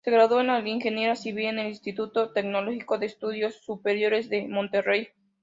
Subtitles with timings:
[0.03, 5.09] Se graduó en Ingeniería Civil en el Instituto Tecnológico de Estudios Superiores de Monterrey.